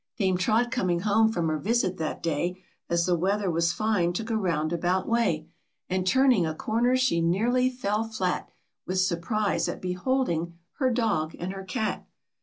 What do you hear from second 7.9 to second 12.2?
flat With surprise, at beholding her dog and her cat.